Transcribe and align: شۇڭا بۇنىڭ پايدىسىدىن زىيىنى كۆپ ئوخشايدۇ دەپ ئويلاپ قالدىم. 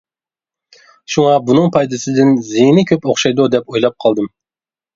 شۇڭا 1.15 1.35
بۇنىڭ 1.49 1.69
پايدىسىدىن 1.75 2.33
زىيىنى 2.49 2.87
كۆپ 2.95 3.07
ئوخشايدۇ 3.13 3.49
دەپ 3.57 3.73
ئويلاپ 3.75 4.01
قالدىم. 4.07 4.35